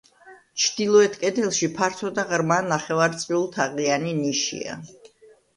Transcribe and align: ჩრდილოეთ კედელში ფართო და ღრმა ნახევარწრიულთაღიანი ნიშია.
ჩრდილოეთ 0.61 1.17
კედელში 1.23 1.69
ფართო 1.75 2.11
და 2.17 2.25
ღრმა 2.31 2.57
ნახევარწრიულთაღიანი 2.71 4.19
ნიშია. 4.23 4.81